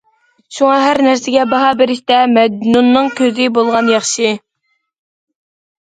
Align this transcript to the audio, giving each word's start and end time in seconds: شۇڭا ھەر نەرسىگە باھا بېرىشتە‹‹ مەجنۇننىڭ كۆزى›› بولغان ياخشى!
شۇڭا 0.59 0.77
ھەر 0.83 0.99
نەرسىگە 1.07 1.43
باھا 1.51 1.67
بېرىشتە‹‹ 1.83 2.19
مەجنۇننىڭ 2.33 3.13
كۆزى›› 3.23 3.49
بولغان 3.61 3.95
ياخشى! 3.97 4.35